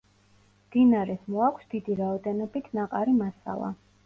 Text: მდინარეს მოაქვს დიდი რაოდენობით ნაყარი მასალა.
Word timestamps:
მდინარეს 0.69 1.27
მოაქვს 1.33 1.69
დიდი 1.75 1.99
რაოდენობით 2.01 2.71
ნაყარი 2.81 3.15
მასალა. 3.21 3.71